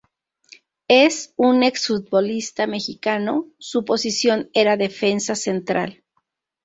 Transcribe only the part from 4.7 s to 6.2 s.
defensa central.